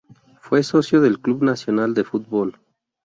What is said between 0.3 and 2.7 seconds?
Fue socio del Club Nacional de Futbol.